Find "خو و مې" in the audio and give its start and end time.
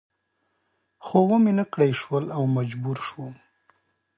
1.05-1.51